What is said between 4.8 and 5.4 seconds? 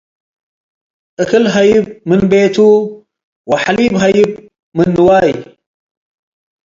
ንዋይ